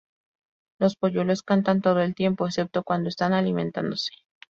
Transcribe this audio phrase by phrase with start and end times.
[0.79, 4.09] Los polluelos cantan todo el tiempo excepto cuando están alimentándose.